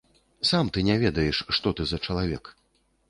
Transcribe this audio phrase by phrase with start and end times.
[0.51, 2.55] Сам ты не ведаеш, што ты за чалавек.